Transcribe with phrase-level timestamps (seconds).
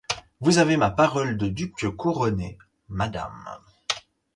[0.39, 2.57] Vous avez ma parole de duc couronné,
[2.89, 3.47] madame.